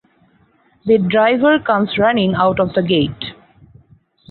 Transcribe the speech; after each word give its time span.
The 0.85 0.97
driver 0.97 1.59
comes 1.59 1.99
running 1.99 2.33
out 2.33 2.59
of 2.59 2.73
the 2.73 2.81
gate. 2.81 3.35